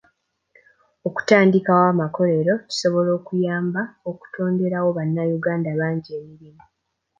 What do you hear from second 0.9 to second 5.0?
Okutandikawo amakolero kisobola okuyamba okutonderewo